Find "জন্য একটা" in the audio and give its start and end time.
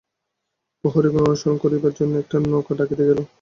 1.99-2.35